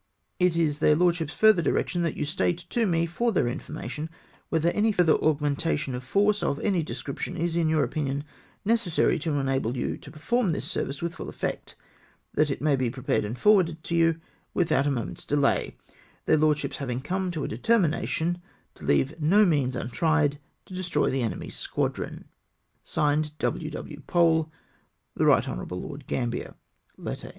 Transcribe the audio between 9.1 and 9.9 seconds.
to enable